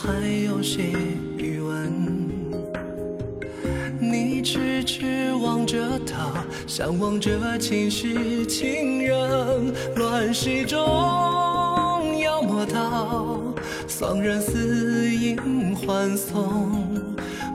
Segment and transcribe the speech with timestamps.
[0.00, 0.12] 还
[0.44, 0.92] 有些
[1.36, 1.92] 余温。
[4.00, 5.76] 你痴痴望着
[6.06, 10.78] 他，向往着前世情人，乱世中
[12.20, 13.40] 妖魔道
[13.88, 16.86] 桑人似影欢送，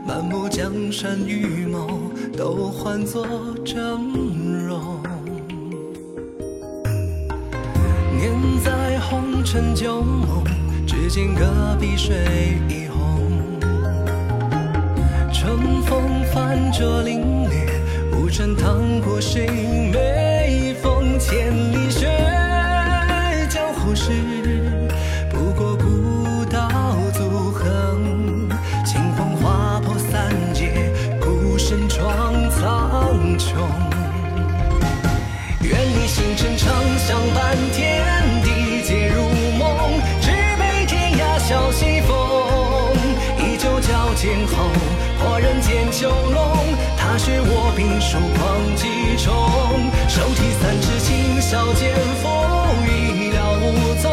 [0.06, 3.26] 满目江山与梦都换作
[3.64, 3.98] 峥
[4.68, 5.00] 嵘。
[8.12, 10.44] 念在红尘旧梦，
[10.86, 12.16] 只见隔壁水
[12.68, 13.32] 一红。
[15.32, 17.52] 春风泛着凛冽，
[18.14, 19.48] 无声淌过谁
[19.92, 21.18] 眉峰？
[21.20, 22.08] 千里雪，
[23.50, 24.12] 江湖事，
[25.30, 26.70] 不过古道
[27.14, 28.50] 阻横。
[28.86, 33.56] 清风划破三界，孤身闯苍穹。
[35.62, 38.04] 愿你星辰长相伴天
[44.24, 44.56] 剑后，
[45.20, 46.58] 破人间囚笼。
[46.98, 49.34] 踏雪卧冰霜狂几重，
[50.08, 52.32] 手提三尺青霄剑锋，
[52.88, 54.08] 一了无踪。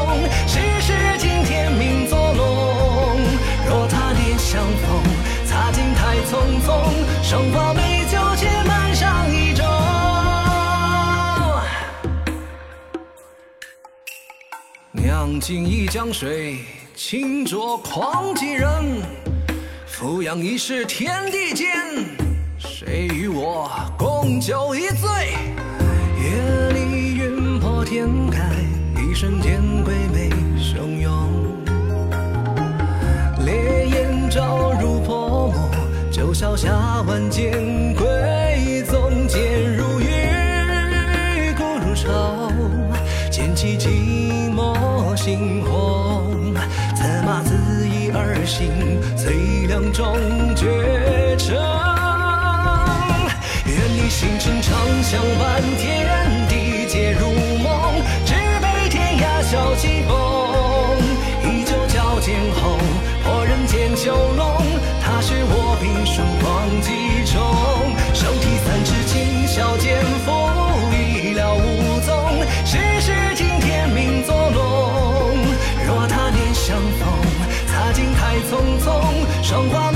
[0.49, 3.21] 世事惊天命作弄，
[3.69, 5.01] 若他年相逢，
[5.47, 6.91] 擦尽太匆匆，
[7.23, 9.63] 生花美酒且满上一盅。
[14.91, 16.65] 酿尽一江水，
[16.97, 19.30] 倾浊狂几人。
[20.01, 21.69] 俯仰一世天地间，
[22.57, 25.11] 谁与我共酒一醉？
[26.17, 28.51] 夜里云破天开，
[28.99, 31.13] 一瞬间鬼魅汹涌。
[33.45, 35.71] 烈焰照入泼墨，
[36.11, 37.53] 九霄下万剑
[37.95, 42.51] 归宗，剑如雨，骨如潮，
[43.31, 45.90] 剑气寂寞星火。
[48.51, 50.19] 心，最亮终
[50.57, 51.55] 绝成。
[53.65, 55.87] 愿你星辰长相伴，天
[56.49, 57.31] 地皆如
[57.63, 60.11] 梦，只杯天涯笑西风。
[61.45, 62.77] 依旧矫健，后
[63.23, 64.61] 破人间囚笼，
[65.01, 67.10] 他是我毕生忘记。
[79.51, 79.90] 生活